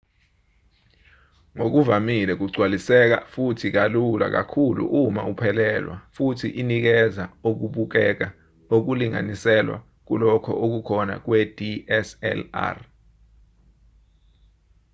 ngokuvamile 1.55 2.33
kugcwaliseka 2.39 3.17
futhi 3.33 3.67
kalula 3.75 4.25
kakhulu 4.35 4.83
uma 5.01 5.21
uphelelwa 5.31 5.95
futhi 6.15 6.47
inikeza 6.61 7.23
okubukeka 7.49 8.27
okulinganiselwa 8.75 9.77
kulokho 10.07 10.51
okukhona 10.65 11.15
kwe-dslr 11.25 12.77